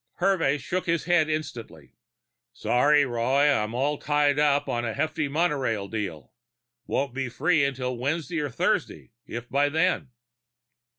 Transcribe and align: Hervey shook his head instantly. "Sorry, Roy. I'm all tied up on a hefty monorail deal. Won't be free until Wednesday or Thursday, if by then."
Hervey 0.15 0.57
shook 0.57 0.87
his 0.87 1.03
head 1.03 1.29
instantly. 1.29 1.93
"Sorry, 2.53 3.05
Roy. 3.05 3.51
I'm 3.53 3.75
all 3.75 3.99
tied 3.99 4.39
up 4.39 4.67
on 4.67 4.83
a 4.83 4.95
hefty 4.95 5.27
monorail 5.27 5.87
deal. 5.87 6.33
Won't 6.87 7.13
be 7.13 7.29
free 7.29 7.63
until 7.63 7.95
Wednesday 7.95 8.39
or 8.41 8.49
Thursday, 8.49 9.11
if 9.27 9.47
by 9.47 9.69
then." 9.69 10.09